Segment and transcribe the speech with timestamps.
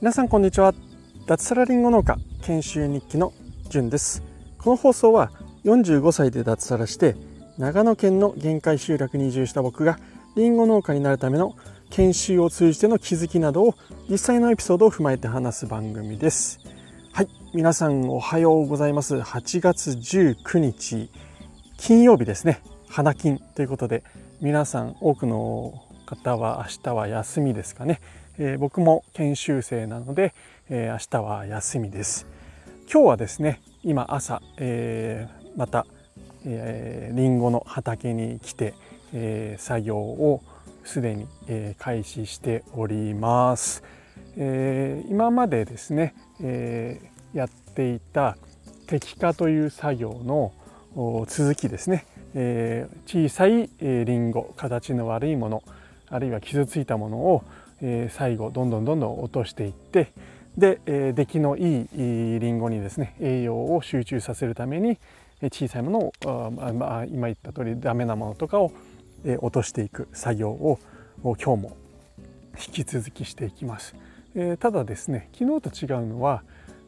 [0.00, 0.72] 皆さんこんにちは。
[1.26, 3.32] 脱サラリンゴ農家研修日記の
[3.68, 4.22] じゅんです。
[4.58, 5.30] この放送は
[5.64, 7.16] 45歳で脱サラして
[7.58, 9.98] 長野県の限界集落に移住した僕が
[10.36, 11.54] リンゴ農家になるための
[11.90, 13.74] 研修を通じての気づきなどを
[14.08, 16.60] 実際のエピソードを踏まえて話す番組です。
[17.12, 19.16] はい皆さんおはようございます。
[19.16, 21.10] 8月19日
[21.76, 22.62] 金曜日ですね。
[22.88, 24.02] 花金ということで
[24.42, 28.02] 皆さん多くの方は明日は休みですかね、
[28.36, 30.34] えー、僕も研修生なので、
[30.68, 32.26] えー、明日は休みです。
[32.92, 35.86] 今日はですね今朝、えー、また、
[36.44, 38.74] えー、リンゴの畑に来て、
[39.14, 40.42] えー、作業を
[40.84, 43.82] すでに、えー、開始しております、
[44.36, 48.36] えー、今までですね、えー、やっていた
[48.86, 50.52] 摘果という作業の
[51.26, 55.62] 続きですね、えー、小さい、えー、リンゴ形の悪いもの
[56.08, 57.44] あるいは傷ついたものを、
[57.80, 60.12] えー、最後どんどんどんどん落としていって
[60.56, 61.88] で、えー、出来のいい
[62.40, 64.98] リンゴにですね栄養を集中させるために
[65.52, 66.12] 小さいものを
[66.60, 68.72] あ、まあ、今言った通りダメなものとかを
[69.26, 70.78] え落としていく作業を
[71.22, 71.76] 今日も
[72.66, 73.94] 引き続きしていきます。
[74.34, 76.42] えー、ただですね昨日と違うのは、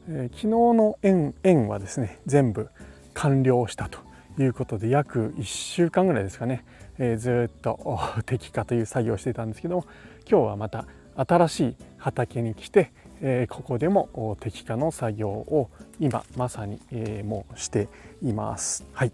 [0.09, 2.69] えー、昨日の円円はですね全部
[3.15, 3.99] 完了したと
[4.43, 6.65] いうことで約1週間ぐらいですかね、
[6.99, 7.79] えー、ずっと
[8.27, 9.85] 摘果という作業をしていたんですけども
[10.31, 10.87] 今日はまた
[11.17, 17.89] 新しい畑に来て、えー、ここでも摘果の作業を今まさに、えー、もうして
[18.23, 18.85] います。
[18.93, 19.13] はい、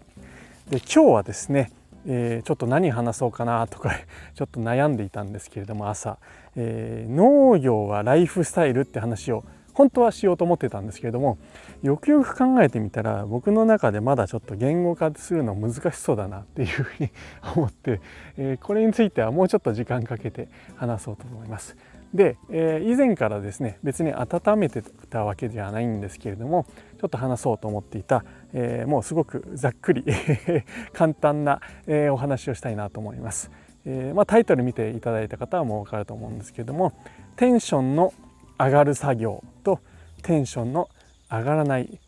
[0.69, 1.71] で今日はですね、
[2.05, 3.91] えー、ちょっと何話そうかなとか
[4.35, 6.17] ちょっと悩んでいたんですけれども朝、
[6.55, 9.43] えー、農業はライフスタイルって話を
[9.75, 11.37] 本当はしようと思ってたんですけれども
[11.83, 17.09] よくよく考えてみたら僕の中でまだちょっと言語化するの難しそうだなっていうふうに
[17.55, 18.01] 思って、
[18.37, 21.75] え、これについてはもうちょっと時間かけて話そうと思います。
[22.13, 26.65] で、えー、以前からですね別に温めてたわけではないんですけれども
[26.99, 30.05] ちょっと話そうと思っていた、えー、もうすごくざっくり
[30.93, 33.51] 簡単な、えー、お話をしたいなと思います。
[33.87, 36.93] えまあ、タイトル見ていただいた方はもう分かると思うんですけれども
[37.35, 38.13] テンションの
[38.59, 39.79] 上がる作業と
[40.21, 40.89] テンションの
[41.29, 41.99] 上がらない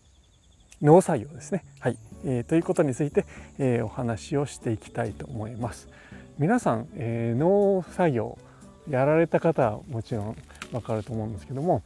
[0.82, 1.64] 農作業ですね。
[1.80, 3.26] はい、えー、ということについて、
[3.58, 5.90] えー、お話をしていきたいと思います。
[6.38, 8.38] 皆さん、えー、農作業
[8.88, 10.38] やられた方はもちろん
[10.72, 11.82] わかると思うんですけども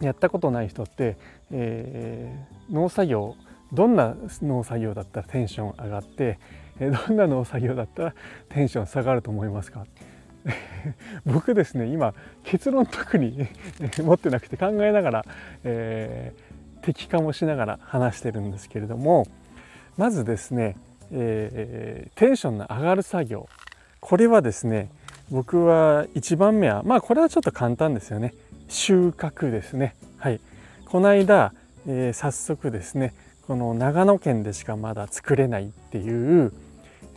[0.00, 1.16] やったことない人って、
[1.50, 3.36] えー、農作業
[3.72, 6.38] どんな農作業だったらテンション上がって
[6.80, 8.14] どんな農作業だったら
[8.48, 9.86] テンション下がると思いますか？
[11.26, 12.14] 僕ですね今
[12.44, 13.48] 結論特に
[13.98, 15.24] 持ってなくて考えながら、
[15.64, 19.26] えー、適化もしながら話してるんですけれども
[19.96, 20.76] まずですね、
[21.10, 23.48] えー、テンションの上がる作業。
[24.00, 24.90] これはですね
[25.30, 28.34] 僕は1番目はまあこれはちょっと簡単ですよね。
[28.68, 29.94] 収穫ですね。
[30.18, 30.40] はい。
[30.84, 31.52] この間、
[31.88, 33.12] えー、早速ですね
[33.46, 36.52] この長野県でしかまだ作れないっていう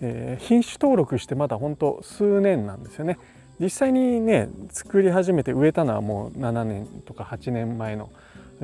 [0.02, 3.18] えー、品種登録してまだ本当数年なんですよね。
[3.60, 8.10] 実際にね作り始めて植えたのはもう7年とか8年前の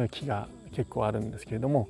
[0.10, 1.90] 木が結構あるんですけれども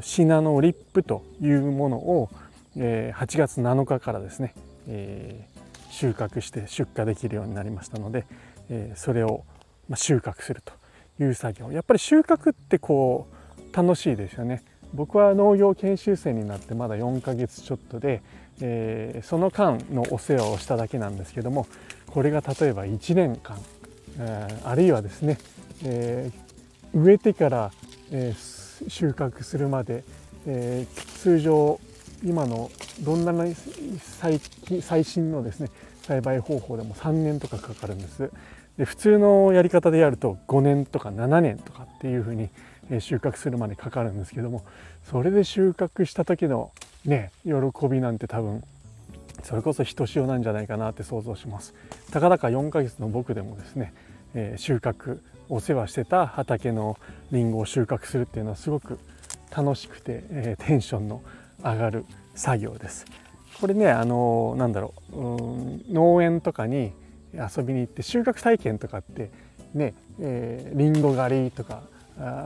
[0.00, 2.30] シナノリップというものを、
[2.76, 4.54] えー、8月7日からですね、
[4.88, 8.26] えー、収穫して出荷できるようになりましたので、
[8.68, 9.44] えー、それを
[9.94, 10.72] 収穫すると
[11.22, 11.72] いう作業。
[11.72, 13.26] やっぱり収穫ってこ
[13.58, 14.62] う楽しいですよね。
[14.92, 18.22] 僕は農業研修生になってまだ4ヶ月ちょっとで、
[18.60, 21.66] えー、その間のお世話をしただけなんですけども
[22.06, 23.58] これが例えば1年間、
[24.18, 25.38] えー、あるいはですね、
[25.84, 27.70] えー、植えてから、
[28.12, 28.34] え
[28.88, 30.02] 収穫するまで、
[30.46, 30.86] え
[31.18, 31.78] 通常
[32.24, 32.70] 今の
[33.02, 33.32] どんな
[34.00, 34.40] 最
[34.80, 35.70] 最新のですね
[36.02, 38.30] 栽培方法でも3年とかかかるんです。
[38.76, 42.48] で普通のやり方でやると5年とか7年とかっていうふうに
[43.00, 44.64] 収穫するまでかかるんですけども
[45.10, 46.72] それで収穫した時の
[47.04, 47.52] ね喜
[47.88, 48.62] びなんて多分
[49.42, 51.74] それこそひとしおなんじゃないかなって想像します。
[52.10, 53.94] たかだか4ヶ月の僕でもですね、
[54.34, 56.98] えー、収穫お世話してた畑の
[57.32, 58.98] りんごを収穫するっていうのはすごく
[59.54, 61.22] 楽しくて、えー、テンションの
[61.62, 62.04] 上がる
[62.34, 63.06] 作業です。
[63.60, 66.92] これねあのー、なんだろううん農園とかに
[67.34, 69.30] 遊びに行って収穫体験とかって
[69.74, 71.82] ね、えー、リンゴ狩りとか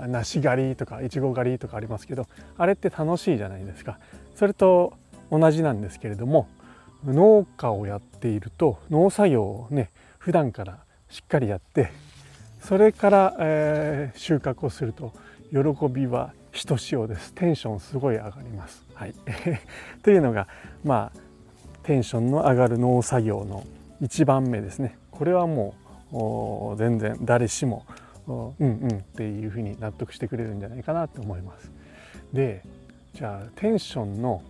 [0.06, 3.98] 梨狩りとかいちご狩りとかありますけどあれって楽しいじゃないですか。
[4.34, 4.94] それと
[5.30, 6.48] 同じなんですけれども
[7.04, 10.78] 農家をやっていると農作業をね普段から
[11.08, 11.92] しっかりやって
[12.60, 15.12] それから、えー、収穫をすると
[15.50, 18.84] 喜びはひとしおですテンションすごい上がります。
[18.94, 19.14] はい、
[20.02, 20.48] というのが
[20.82, 21.18] まあ
[21.82, 23.64] テンションの上がる農作業の
[24.00, 25.74] 1番目ですねこれはも
[26.74, 27.84] う全然誰しも
[28.26, 31.70] うんうんっていうふうに納得してくれるんじゃないかなと思います。
[32.32, 32.62] で
[33.14, 34.42] じゃあテンションの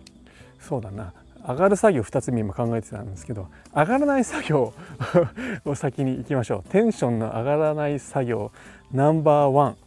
[0.59, 1.13] そうだな
[1.47, 4.73] 上がる作業2つ目今考えてたんですけど上がらない作業
[5.65, 8.51] を先に行きましょうテンションの上がらない作業
[8.91, 9.77] ナンバーワン、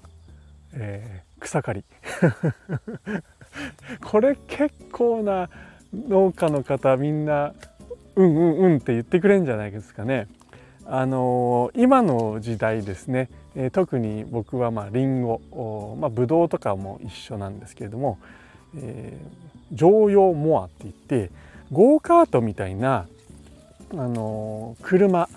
[0.75, 1.85] えー、草刈り
[4.05, 5.51] これ結構な
[5.93, 7.55] 農家の方みんな
[8.15, 10.27] うんうんうんって言ってくれるんじゃないですかね。
[10.87, 18.19] あのー、今の時代ですね、えー、特に僕はまあリンゴ、まあ、ブドウとかも一緒なんですけれども、
[18.77, 21.31] えー、常用モアって言って
[21.73, 23.07] ゴーカートみたいな、
[23.93, 25.29] あのー、車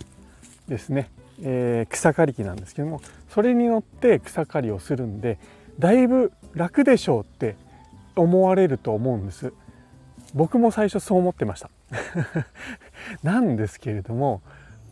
[0.68, 1.10] ですね、
[1.44, 5.38] えー、草刈り機なんですけどもそれに乗って草刈りをするんで
[5.80, 7.56] だいぶ楽でしょうって
[8.16, 9.54] 思われると思うんです。
[10.34, 11.70] 僕も最初そう思ってました。
[13.24, 14.42] なんですけれども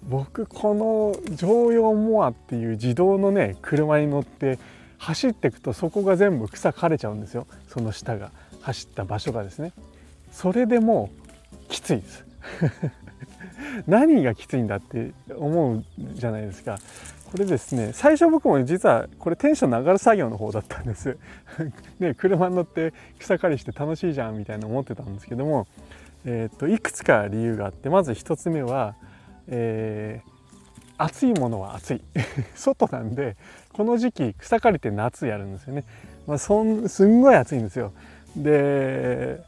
[0.07, 4.57] 僕この乗用モアっていう自動のね車に乗って
[4.99, 7.47] 走っていくとそこが全部草枯れちゃうんですよ。
[7.67, 8.31] その下が。
[8.61, 9.71] 走った場所がですね。
[10.31, 11.09] それでも
[11.69, 12.25] きついです。
[13.87, 16.77] 何がきついんだって思うじゃないですか。
[17.31, 21.17] これですね最初僕も実はこれテンションの上がる作業の方だったんです。
[21.99, 25.67] ね車に乗って草刈りして楽しいじゃんみたいな思ってたんですけども、
[26.25, 28.95] えー、っといくつか理由があってまず1つ目は、
[29.47, 30.31] えー、
[30.97, 32.01] 暑いものは暑い。
[32.55, 33.37] 外なんで
[33.73, 35.83] この時期草刈りって夏やるんですよね、
[36.27, 37.93] まあ、そんすんごい暑いんですよ。
[38.35, 39.41] で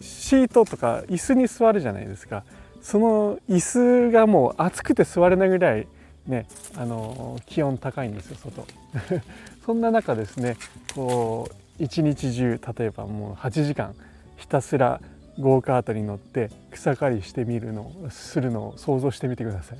[0.00, 2.44] シートとか椅子に座るじゃないですか。
[2.82, 5.88] その椅子がもう暑くて座れないぐらい
[6.26, 6.46] ね
[6.76, 8.66] あの気温高いんですよ外。
[9.64, 10.56] そんな中ですね
[10.94, 13.94] こう一日中例えばもう8時間
[14.36, 15.00] ひたすら
[15.38, 19.78] ゴーカートに乗って草刈りしてみるのするのを想像してみてください。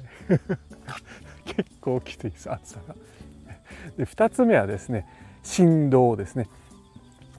[1.47, 2.95] 結構きついです暑さが。
[3.97, 5.07] で2つ目はですね
[5.43, 6.49] 振動ですね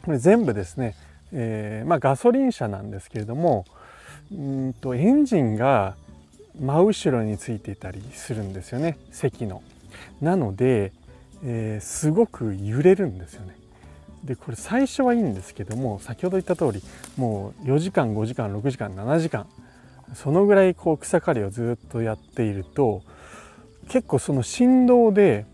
[0.03, 0.95] これ全部ですね、
[1.33, 3.65] えー、まあ、ガソリン車なんですけれども
[4.31, 5.95] うんとエンジンが
[6.59, 9.61] 真後ろについていたりするんですよね席の。
[10.21, 10.91] なので、
[11.43, 13.55] えー、すごく揺れるんですよね。
[14.23, 16.81] でこれ最初はいいんですけども先ほど言った通り
[17.17, 19.45] もう4時間5時間6時間7時間
[20.15, 23.03] そのぐらいこう草刈りをずっとやっていると
[23.89, 25.45] 結構その振動で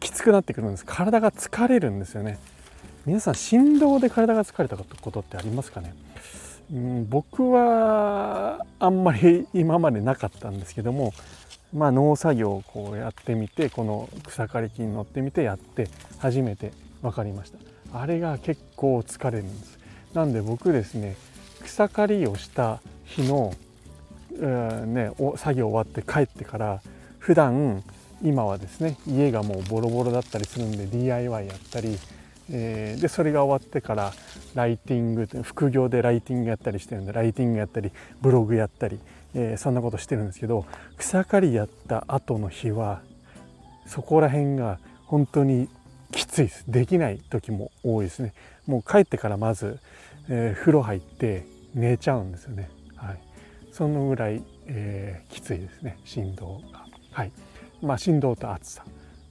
[0.00, 0.84] きつくなってくるんです。
[0.84, 2.38] 体が疲れるんですよね。
[3.06, 5.94] 皆さん振動で体が疲れたことってありますかね？
[6.70, 11.14] うん、僕はあんまり今までなかったんですけども
[11.72, 17.58] まあ農作業をこうやってみてこの草刈り機に乗ってみてやって初めて分かりました。
[17.98, 19.78] あれが結構疲れるんです。
[20.12, 21.16] なんで僕ですね
[21.62, 23.54] 草刈りをした日の、
[24.86, 26.82] ね、作業終わって帰ってから
[27.18, 27.82] 普段
[28.22, 31.98] 今はですね家がもうボロボロだったりするんで DIY やったり
[32.50, 34.12] えー、でそれが終わってから
[34.54, 37.92] ライティング副業でライティングやったりしてるんでライティングやったり
[38.22, 38.98] ブログやったり、
[39.34, 40.64] えー、そんなことしてるんですけど
[40.96, 43.02] 草刈りやった後の日は
[43.86, 45.68] そこら辺が本当に
[46.12, 46.64] きついです。
[46.68, 48.32] できない時も多いですね。
[48.66, 49.78] もう帰ってからまず、
[50.28, 52.70] えー、風呂入って寝ちゃうんですよね。
[52.96, 53.20] はい。
[53.72, 55.98] そのぐらい、えー、きついですね。
[56.04, 56.84] 振動が。
[57.12, 57.32] はい。
[57.82, 58.84] まあ振動と暑さ。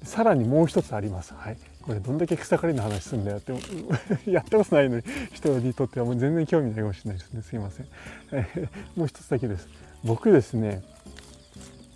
[0.04, 1.34] さらにもう一つあります。
[1.34, 1.58] はい。
[1.82, 3.54] これどんだけ草刈りの話すんだよって
[4.30, 7.42] やったことないのに人にとってはもう全然興味ないかもしれないですね。
[7.42, 7.88] すいません、
[8.34, 9.70] え もう一つだけです。
[10.04, 10.84] 僕ですね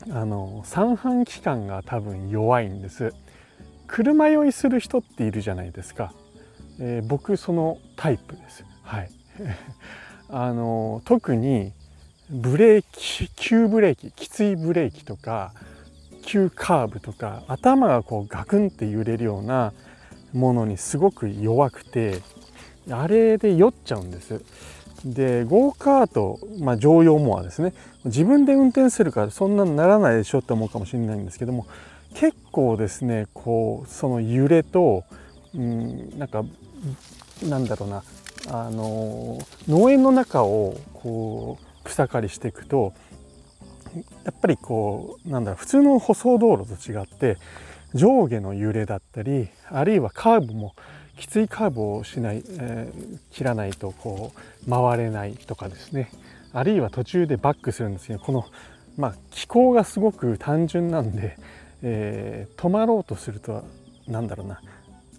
[0.10, 3.14] あの三半規管が多分弱いんです。
[3.88, 6.14] 車酔いする人っているじゃないですか、
[6.80, 8.64] えー、僕そのタイプです。
[8.84, 9.10] はい。
[10.30, 11.74] あの特に
[12.30, 15.54] ブレーキ急ブレーキきついブレーキとか
[16.22, 19.74] 急カーブとか頭がこうガクンって揺れるような
[20.34, 22.22] ものにすごく弱くて
[22.90, 24.42] あれで酔っちゃうんです。
[25.06, 27.74] でゴーカート、まあ、乗用モアですね。
[28.06, 31.68] 自分で運転するからそんなにならないでしょって思うかもしれないんですけども
[32.16, 35.04] 結構ですねこうその揺れと、
[35.56, 36.44] うん、なんか
[37.44, 38.04] なんだろうな
[38.50, 39.38] あの
[39.68, 42.94] 農園の中をこう草刈りしていくと
[44.24, 47.38] やっぱりこうなんだろう普通の舗装道路と違って
[47.94, 50.76] 上下の揺れだったりあるいはカーブも
[51.18, 54.34] きついカーブをしない、えー、切らないとこ
[54.66, 56.10] う回れないとかですね
[56.54, 58.46] あるいは途中でバックするんですけどこの、
[58.98, 61.38] まあ、気候がすごく単純なんで、
[61.82, 63.64] えー、止まろうとすると
[64.08, 64.62] なんだろうな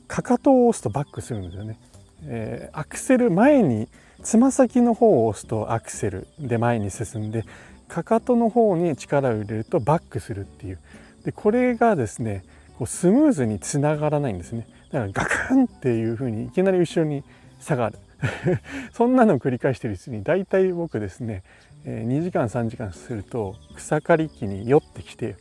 [0.08, 1.78] かかとを押すとバックするんですよね。
[2.24, 3.88] えー、アクセル前に
[4.22, 7.44] つま先の方を押すとアクセルで前に進んで
[7.92, 10.78] かかとの方に力を入れるとバックするっていう。
[11.26, 12.42] でこれがですね
[12.78, 14.66] こうスムーズにつながらないんですね。
[14.90, 17.22] だからガクンっていう風にいきなり後ろに
[17.60, 17.98] 下がる。
[18.94, 21.42] そんなのを繰り返してるうちに大体僕ですね
[21.84, 25.36] 2時間3時間すると草刈り機に酔ってきて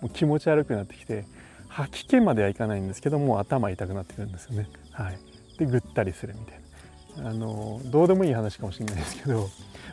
[0.00, 1.24] もう気持ち悪くなってきて
[1.66, 4.68] 吐き気まではいかないんですけどもう頭痛くなってくるんですよね。
[4.92, 5.18] はい、
[5.58, 6.60] でぐったりするみたい
[7.24, 7.30] な。
[7.30, 9.48] あのどうでもいい話かもしれないですけど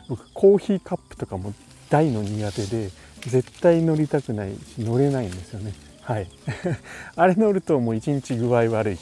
[0.08, 1.54] 僕コーヒーカップとかも
[1.90, 5.72] 大の苦手で絶対乗りたくないし乗れないんですよね。
[6.02, 6.28] はい
[7.16, 8.98] あれ乗るともう一日具合悪いっ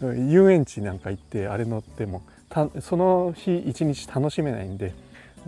[0.00, 2.22] ていう遊園地なんか行ってあれ乗っても
[2.80, 4.94] その日一日楽しめないんで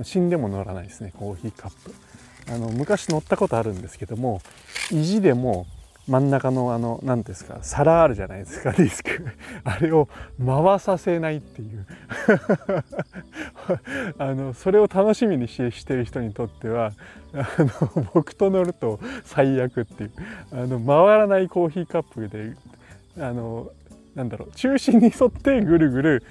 [0.02, 1.94] 死んでも乗らないですねコーヒーカップ
[2.52, 4.42] あの昔乗ったことあるんですけども
[4.90, 5.66] 意地でも
[6.08, 9.26] 真ん中のあの何ですか皿あるじゃないですか ディスク。
[9.64, 10.08] あれを
[10.44, 11.86] 回させないっていう。
[14.18, 16.92] あのそれを楽しみにししてる人にとっては
[17.34, 20.12] あの僕と乗ると最悪っていう。
[20.52, 22.54] あの回らないコーヒーカップで
[23.18, 23.70] あの
[24.14, 26.22] なんだろう中心に沿ってぐるぐる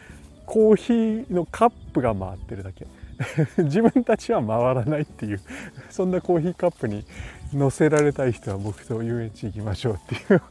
[0.46, 2.88] コーヒーのカップが回ってるだけ。
[3.64, 5.42] 自分たちは回らないっていう。
[5.90, 7.06] そんなコーヒーカップに
[7.54, 10.42] 乗せられたい人は僕と遊園地行きましょうっていう。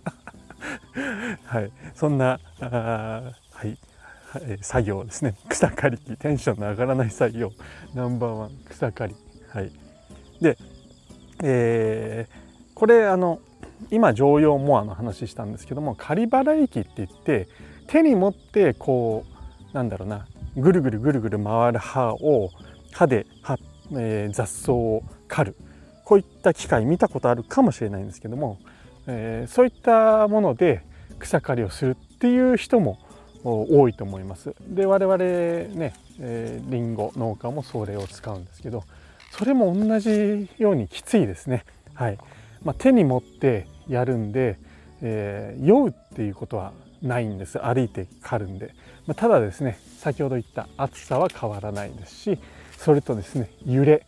[1.45, 1.73] はい。
[1.95, 3.79] そんなあはい、
[4.63, 5.37] 作業ですね。
[5.49, 5.99] 草刈り。
[5.99, 7.53] 機テンションの上がらない作業。
[7.95, 8.51] ナンバーワン。
[8.69, 9.17] 草刈り。
[9.51, 9.71] はい。
[10.41, 10.59] で、
[11.43, 13.41] えー、これあの
[13.91, 17.49] 今常用モアの話したんですけども刈り払い機って言って
[17.87, 19.25] 手に持ってこ
[19.73, 20.27] うなんだろうな。
[20.57, 22.51] ぐるぐるぐるぐる回る刃を
[22.93, 23.59] 刃で刃、
[23.93, 25.57] えー、雑草を刈る。
[26.05, 28.59] こういった機械見たことあるかもしれないんですけども、
[29.07, 30.83] えー、そういったもので
[31.19, 32.99] 草刈りをするっていう人も
[33.43, 34.55] 多いと思います。
[34.61, 38.85] で我々ね、えー、リンゴ農家もそれを使うんですけど
[39.33, 41.65] それも同じようにきついですね。
[41.95, 42.19] はい
[42.63, 44.59] まあ、手に持ってやるんで、
[45.03, 48.75] えー、酔うっていうことはないんです歩いて刈るんで、
[49.07, 52.39] まあ、ただですね先ほど言った厚さは変わらないですし
[52.79, 54.07] それとですね揺れ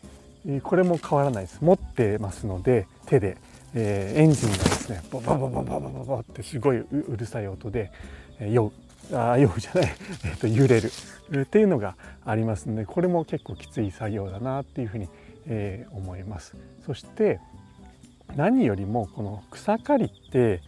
[0.62, 1.58] これも変わらないです。
[1.60, 3.36] 持ってますので手で、
[3.74, 7.90] えー、エンジンがですねボボボボボボボボってすごいうるさい音で
[8.40, 8.72] 酔う
[9.12, 10.90] あ酔うじゃない、えー、と揺れる
[11.42, 15.08] っていうのがありますのでこれも結構きつい作業だなっていうふうに、
[15.46, 17.40] えー、思いますそして
[18.34, 20.60] 何よりもこの草刈りって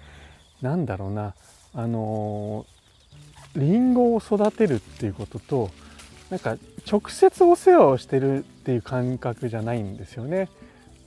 [0.62, 1.34] なんだろうな
[1.74, 5.70] あのー、リンゴを育てるっていうことと
[6.30, 6.56] なんか
[6.90, 10.48] 直接お世話をしてるっていう感覚じゃないんですよね。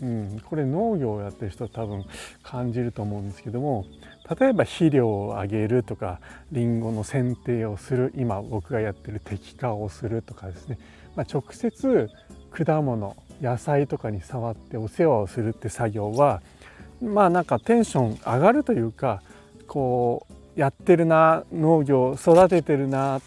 [0.01, 2.05] うん、これ農業をやってる人は多分
[2.41, 3.85] 感じると思うんですけども
[4.39, 6.19] 例えば肥料をあげるとか
[6.51, 10.79] りんごの剪定をする今僕がやってる摘果をするとかですね、
[11.15, 12.09] まあ、直接
[12.49, 16.41] 果物野菜とかに触ってお世話をするって作業は
[16.99, 19.21] まあなんかテンション上がるというか
[19.67, 23.21] こうやってるな農業育ててるなっ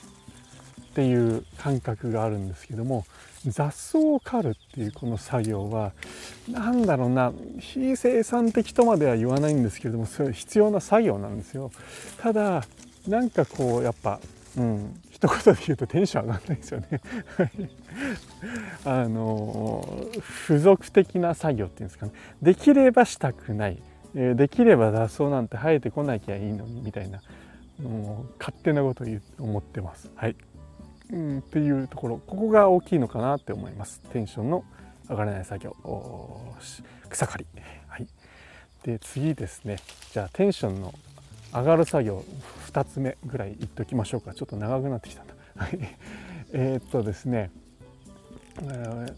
[0.95, 3.05] っていう感覚があるんですけども
[3.45, 5.91] 雑草を刈るっていうこの作業は
[6.49, 11.73] 何だろうな非生産的とまでは言わないんですけれどもそれ必要な作業なんですよ。
[12.19, 12.65] ただ
[13.09, 14.21] なんかこうやっぱ
[14.57, 17.01] うん一言で言うとテンション上がらないですよね
[18.87, 20.07] あの
[20.47, 23.83] 付属的な作業っていうんですかねできればしたくない
[24.15, 27.21] できれば雑草なんて生えてこなきゃいいのにみたいな
[27.83, 29.07] もう勝手なことを
[29.41, 30.11] 思ってます。
[30.15, 30.37] はい
[31.13, 34.01] うん、っていうところここが大きいのかなって思います。
[34.13, 34.65] テンションの
[35.09, 35.77] 上がらない作業。
[37.09, 37.47] 草刈り、
[37.89, 38.07] はい、
[38.83, 39.77] で次ですね。
[40.13, 40.95] じゃあテンションの
[41.53, 42.25] 上がる作業
[42.73, 44.35] 2つ目ぐらい言っときましょうか。
[44.35, 45.35] ちょっと長くなってきたんだ
[46.53, 47.51] えっとですね、
[48.63, 49.15] えー、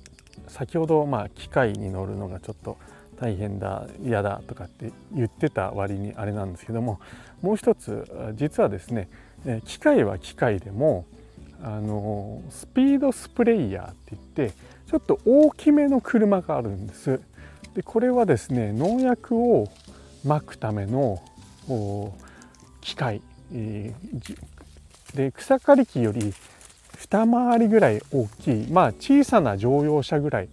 [0.49, 2.77] 先ほどまあ機械に乗るのがちょっと
[3.21, 7.01] 大変だ嫌だとかって言ってた割にあれなんですけども
[7.43, 9.09] もう一つ実はですね
[9.65, 11.07] 機械は機械でも
[11.63, 14.55] あのスピードスプレイヤーって言って
[14.89, 17.21] ちょっと大きめの車があるんです。
[17.75, 19.69] でこれはですね農薬を
[20.25, 21.23] まくための
[22.81, 23.21] 機械、
[23.53, 24.37] えー、
[25.17, 26.33] で草刈り機より
[26.97, 30.49] 二回りぐらい大きいまあ小さな乗用車ぐらい、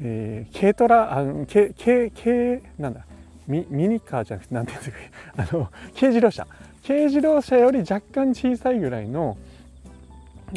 [0.00, 3.04] えー、軽トラあの軽軽軽なんだ
[3.46, 6.46] ミミニカーじゃなくて何て言うんですかあの軽自動車。
[6.86, 9.38] 軽自動車より若干小さいぐらいの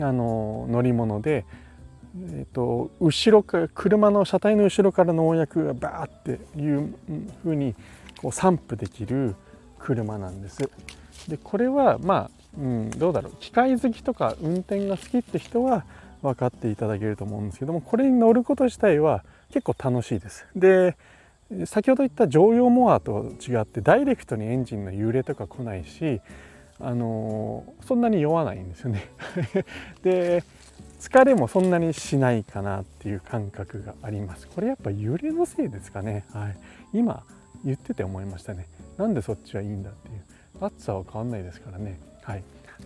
[0.01, 1.45] あの乗り物で、
[2.31, 6.93] えーと、後ろか車の車体の後ろから農薬がバーっていう
[7.43, 7.75] ふうに
[8.17, 9.35] こう散布できる
[9.79, 10.69] 車なんです。
[11.27, 15.85] でこれはまあ、うん、どうだろう機械好きとか運転が好きって人は
[16.21, 20.45] 分かっていただけると思うんですけどもこれに乗ること自体は結構楽しいです。
[20.55, 20.97] で
[21.65, 26.19] 先ほど言った乗用モアと違ってダイレクトにエンジンの揺れとか来ないし
[26.79, 29.09] あのそんなに酔わないんですよね。
[30.03, 30.43] で
[30.99, 34.47] 疲れもそんなにしないかなっていう感覚があります。
[34.47, 36.25] これやっぱ揺れのせいですかね。
[36.31, 36.57] はい。
[36.93, 37.23] 今
[37.63, 38.67] 言ってて思いましたね。
[38.97, 40.21] なんでそっちはいいんだっていう。
[40.61, 41.99] 暑さは変わんないですからね。
[42.23, 42.43] はい。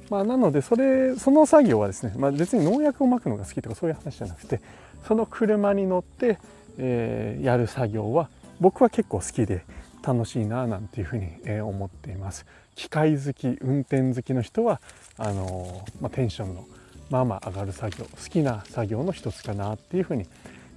[0.10, 4.62] まあ、なのでそれその作業はですね、まあ、別に農薬をまくのが好きとかそういう話じゃなくて
[5.08, 6.40] その車に乗って、
[6.78, 8.30] えー、やる作業は
[8.60, 9.64] 僕は結構好きで
[10.04, 12.46] 楽しいななんていうふうに思っています。
[12.80, 14.80] 機械好き運転好きの人は
[15.18, 16.66] あの、まあ、テンションの
[17.10, 20.26] まあまあ上がる作業好きな作業の一つかなっていうふうに、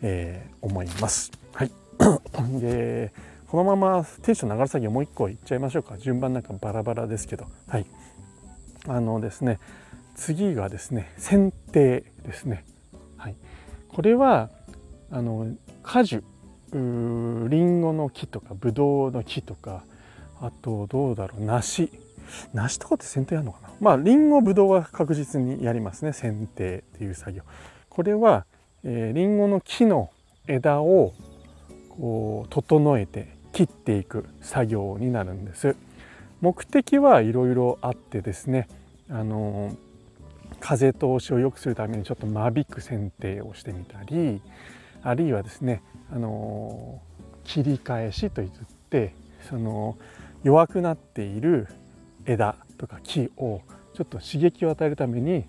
[0.03, 1.31] えー、思います。
[1.55, 1.71] はい。
[2.61, 3.13] で
[3.47, 5.97] このままテンション上がる作業もう一個いっちゃいましょうか。
[5.97, 7.47] 順番なんかバラバラですけど。
[7.69, 7.87] はい。
[8.89, 9.61] あのですね
[10.17, 12.65] 次がですね剪定ですね。
[13.17, 13.37] はい。
[13.87, 14.51] これは
[15.13, 15.55] あの
[15.85, 16.25] 果樹
[16.73, 19.85] りんごの木とかぶどうの木とか
[20.43, 21.45] あとどうだろう。
[21.45, 21.91] 梨。
[22.53, 23.71] 梨とかって剪定やるのかな。
[23.81, 26.13] まありんごぶどうは確実にやりますね。
[26.13, 27.43] 剪定っていう作業。
[27.89, 28.45] これは
[28.85, 30.11] えりんごの木の
[30.49, 31.15] 枝を
[31.91, 35.77] こう整えて切っていく作業になるんです。
[36.41, 38.69] 目的はいろいろあってですね。
[39.09, 39.77] あの
[40.59, 44.41] 風通しを良くするためにちょっと間引く剪定をしてみたり
[45.03, 47.01] あるいはですねあの
[47.45, 48.51] 切り返しといっ
[48.89, 49.15] て
[49.49, 49.99] その
[50.45, 51.69] 弱くなっている
[52.27, 53.61] 枝とか木を
[53.95, 55.45] ちょっと刺激を与えるために、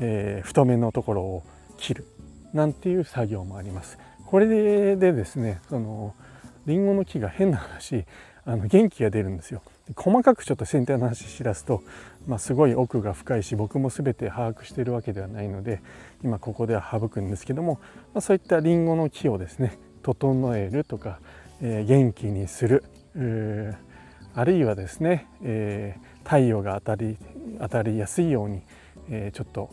[0.00, 1.42] えー、太めのところを
[1.76, 2.06] 切る
[2.52, 3.98] なんていう作業もあります。
[4.26, 6.14] これでですねその
[6.66, 8.04] リンゴの木が変な話
[8.44, 9.62] あの元気が出るんですよ。
[9.96, 11.82] 細かくちょっと剪定の話しらすと、
[12.26, 15.82] まあ、すごい奥が深いし僕も全て把握しているわけではないので
[16.22, 17.80] 今ここでは省くんですけども、
[18.14, 21.18] まあ、そういったリンゴの木をですね整えるとか、
[21.60, 22.84] えー、元気にする
[24.34, 27.18] あるいはですね、えー、太陽が当たり
[27.60, 28.62] 当たりやすいように、
[29.10, 29.70] えー、ちょっと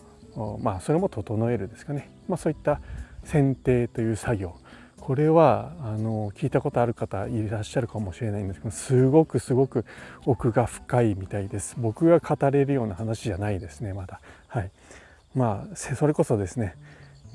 [0.61, 2.81] まあそれも整えるですかね、まあ、そういった
[3.23, 4.55] 剪定という作業。
[4.99, 9.83] これはあの聞いたことある方いらっしゃるかもしれないんですけどすごくすごく
[10.25, 11.75] 奥が深いみたいです。
[11.79, 14.21] 僕が語れるような話じゃないですねまだ。
[14.47, 14.71] はい。
[15.33, 16.75] まあそれこそですね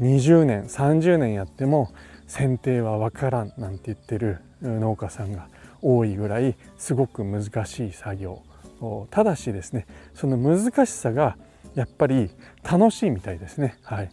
[0.00, 1.92] 20年30年やっても
[2.26, 5.48] 剪定は分からんなんて言ってる農家さんが
[5.84, 8.42] 多いぐらいすごく難しい作業。
[9.10, 11.38] ただしですねその難しさが
[11.74, 12.30] やっぱり
[12.62, 13.76] 楽しいみたいですね。
[13.82, 14.10] はい。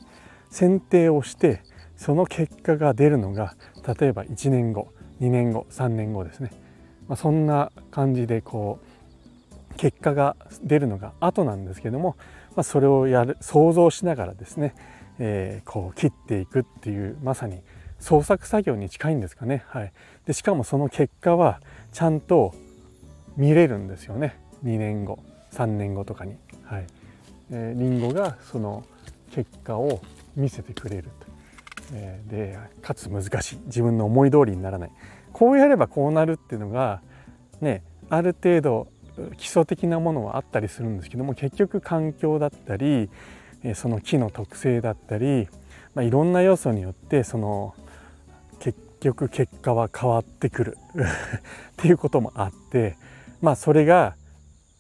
[0.52, 1.64] 剪定をして
[1.96, 3.56] その結果が出るのが
[4.00, 4.90] 例えば1年後
[5.22, 6.52] 2年後3年後ですね、
[7.08, 12.18] まあ、そんな感じでこう結果が出るのが後なんですけども、
[12.56, 14.76] まあ、それをやる想像しながらですね、
[15.20, 17.62] えー、こう切っていくっていうまさに
[18.00, 19.94] 創作作業に近いんですかね、はい、
[20.26, 22.54] でしかもその結果はちゃんと
[23.38, 24.38] 見れるんですよね。
[24.64, 25.20] 2年後
[25.54, 26.88] 3年後とかに、はい。
[27.52, 28.86] えー、リンゴがその
[29.32, 30.02] 結果を
[30.36, 31.32] 見せてくれると。
[31.94, 33.58] えでかつ難しい。
[33.66, 34.92] 自分の思い通りにならない。
[35.34, 37.02] こうやればこうなるっていうのが
[37.62, 38.88] ねある程度
[39.38, 43.10] 基礎的なものはあったりするんですけども結局環境だったり
[43.76, 45.48] その木の特性だったり、
[45.94, 47.76] まあ、いろんな要素によってその
[49.02, 50.78] 局結果は変わってくる。
[50.96, 52.96] っていうこともあって
[53.42, 54.16] まあそれが、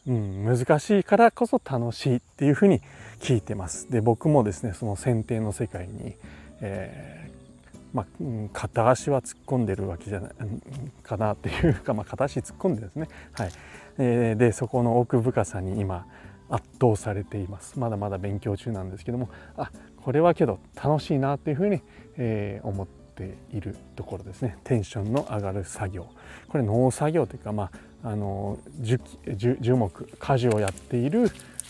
[0.07, 2.81] うん、難しいからこそ楽しいっていうふうに
[3.19, 3.91] 聞いてます。
[3.91, 6.15] で僕もですねその剪定の世界に
[6.61, 10.31] えー、まあ、うん片足は突っ込んでるわけじゃない
[11.03, 13.51] かなっていうか、まあ、片足突っ込んでですね、はい。
[13.97, 16.05] えー、でそこの奥深さに今
[16.49, 17.79] 圧倒されています。
[17.79, 21.81] まだまだ勉強中なんですけどもあこれはけど楽しいなっていうふうに、
[22.17, 24.57] えー、思ってているところですね。
[24.63, 26.07] テンションの上がる作業。
[26.47, 27.71] これ農作業というか、ま
[28.03, 31.29] あ、あの樹樹木果樹をやっている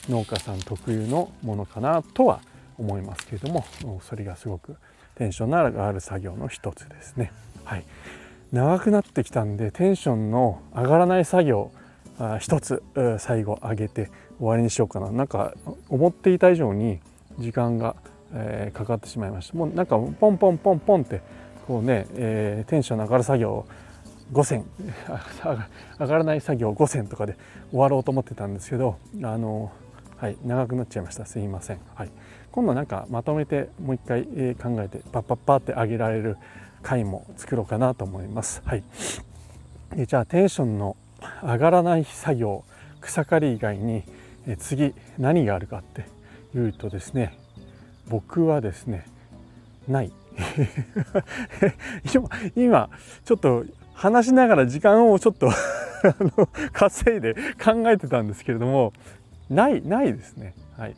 [0.09, 2.41] 農家さん特有のものかなとは
[2.77, 3.65] 思いますけれども
[4.01, 4.77] それがすごく
[5.15, 7.31] テンションの上がる作業の一つですね。
[7.65, 7.85] はい、
[8.51, 11.71] 長くなってきたんでテンションの上がらない作業
[12.39, 12.81] 一つ
[13.19, 15.11] 最後上げて終わりにしようかな。
[15.11, 15.53] なんか
[15.89, 16.99] 思っていた以上に
[17.39, 17.95] 時間が、
[18.33, 19.57] えー、かかってしまいました。
[19.57, 21.21] もうなんかポンポンポンポンって
[21.67, 23.65] こうね、えー、テンションの上がる作業
[24.33, 24.65] 5選
[25.99, 27.35] 上がらない作業5選とかで
[27.69, 29.71] 終わろうと思ってたんですけどあの
[30.17, 31.25] はい長くなっちゃいました。
[31.25, 31.79] すいません。
[31.95, 32.09] はい。
[32.51, 34.23] 今度なんかまとめてもう一回
[34.55, 36.37] 考えてパッパッパって上げられる
[36.81, 38.61] 回も作ろうかなと思います。
[38.65, 38.83] はい、
[39.95, 40.97] でじゃあテンションの
[41.41, 42.63] 上がらない作業
[42.99, 44.03] 草刈り以外に
[44.57, 46.05] 次何があるかって
[46.55, 47.37] いうとですね
[48.07, 49.05] 僕はですね
[49.87, 50.11] ない。
[52.55, 52.89] 今
[53.25, 55.49] ちょっと話しながら時間をちょっと
[56.73, 58.93] 稼いで考えてたんですけれども
[59.49, 60.55] ないないですね。
[60.77, 60.95] はい。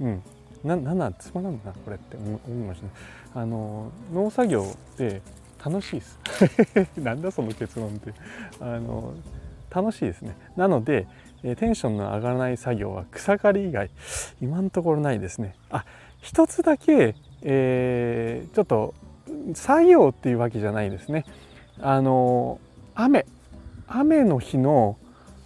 [0.00, 0.22] うん。
[0.64, 2.92] ななんつまらんなこれって思いましたね。
[3.34, 5.22] あの農作業って
[5.64, 6.18] 楽しいです。
[7.00, 8.12] なんだその結論って。
[8.60, 9.14] あの
[9.70, 10.36] 楽しいですね。
[10.56, 11.06] なので
[11.42, 13.90] テンションの上がらない作業は草刈り以外
[14.42, 15.54] 今のところないですね。
[15.70, 15.84] あ
[16.20, 18.94] 一つだけ、えー、ちょっと
[19.54, 21.24] 作業っていうわけじゃないですね。
[21.80, 22.60] あの
[22.94, 23.26] 雨。
[23.92, 24.96] 雨の日の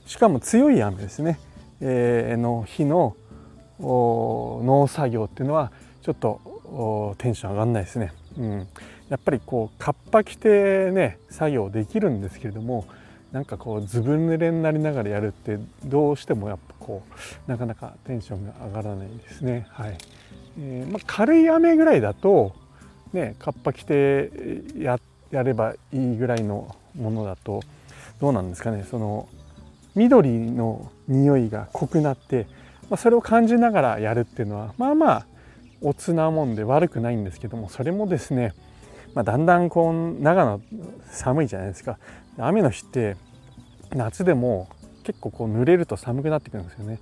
[0.05, 1.41] しかも強い雨ですね、
[1.81, 3.17] えー、の日の
[3.81, 8.69] 農作業っていうのはちょっとテンション上がんないですね、うん、
[9.09, 12.87] やっぱりこうカッパ着てね作業できるんですけれども
[13.33, 17.03] なんかこうずぶ濡れになりながらやるってどうしてもやっぱこ
[17.47, 19.67] うなかなかテンションが上がらないですね。
[19.71, 19.97] はい。
[20.59, 22.55] えー、まあ、軽い雨ぐらいだと
[23.13, 24.31] ねカッパ着て
[24.79, 24.99] や
[25.43, 27.63] ればいいぐらいのものだと
[28.21, 28.85] どうなんですかね。
[28.89, 29.29] その
[29.95, 32.47] 緑の匂いが濃くなって、
[32.91, 35.27] まあ、それを感じながらやるっていうのはまあまあ
[35.81, 38.55] おつなもんで悪くないんですけどもそれもですね、
[39.15, 40.61] まあ、だんだんこう長野
[41.11, 41.99] 寒いじゃないですか。
[42.39, 43.17] 雨の日って
[43.95, 44.69] 夏でも
[45.05, 46.99] 結構こう濡れると寒くなってくるんですよね。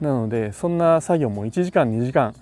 [0.00, 2.34] なのでそんな作業も1時間2時間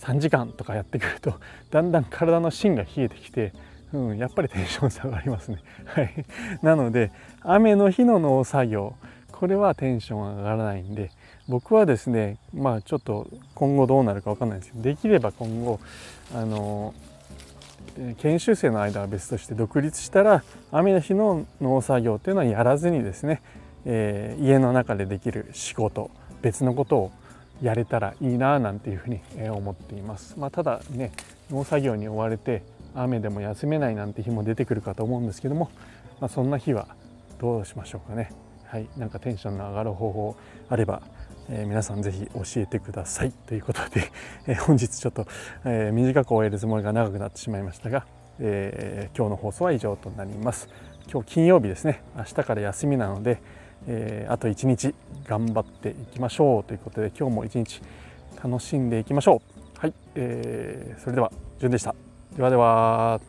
[0.00, 1.34] 3時間とかやってくると
[1.70, 3.52] だんだん体の芯が冷えてきて、
[3.92, 5.58] うん、やっぱりテンション下がりますね。
[5.86, 6.24] はい、
[6.62, 8.94] なので雨の日の農作業
[9.32, 11.10] これはテンション上がらないんで
[11.48, 15.80] 僕はですねまあちょっと今後どうなるか分かんないですけどできれば今後
[16.34, 16.94] あの
[18.18, 23.42] 研修生の間は別として独立したら雨の日の農作業っていうのはやらずにですね、
[23.84, 26.10] えー、家の中でできる仕事
[26.42, 27.12] 別のことを
[27.62, 29.20] やれたらいいななんていうふうに
[29.50, 30.38] 思っています。
[30.38, 31.12] まあ、ただね
[31.50, 32.62] 農作業に追われて
[32.94, 35.70] 雨でも休めないなんて日も出てくるかと思うんですけども、
[36.20, 36.88] まあ、そんな日は
[37.38, 38.30] どうしましょうかね。
[38.64, 40.36] はい、なんかテンションの上がる方法
[40.68, 41.02] あれば
[41.52, 44.12] えー、皆さんぜひ教えてくださいということで、
[44.46, 45.26] えー、本日ちょっと、
[45.64, 48.06] えー、短く終えるつもりが長くなってしまいましたが、
[48.38, 50.68] え今日の放送は以上となります
[51.10, 53.42] 今日金曜日ですね明日から休みなので、
[53.86, 54.94] えあと一日
[55.26, 57.80] 頑張っていきましょうということで今日も一日
[58.42, 59.42] 楽しんでいきましょ
[59.76, 59.78] う。
[59.78, 61.94] はい、えー、それではじゅんでした。
[62.36, 63.20] ではでは。